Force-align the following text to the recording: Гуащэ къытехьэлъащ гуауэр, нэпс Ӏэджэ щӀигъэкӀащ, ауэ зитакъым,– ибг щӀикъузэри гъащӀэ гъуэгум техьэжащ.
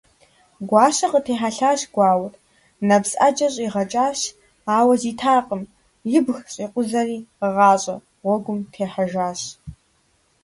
Гуащэ 0.69 1.07
къытехьэлъащ 1.11 1.81
гуауэр, 1.93 2.33
нэпс 2.87 3.11
Ӏэджэ 3.17 3.47
щӀигъэкӀащ, 3.53 4.19
ауэ 4.77 4.93
зитакъым,– 5.01 5.63
ибг 6.17 6.35
щӀикъузэри 6.53 7.19
гъащӀэ 7.55 7.95
гъуэгум 8.23 8.59
техьэжащ. 8.71 9.41